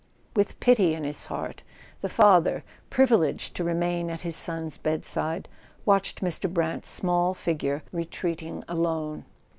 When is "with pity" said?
0.35-0.95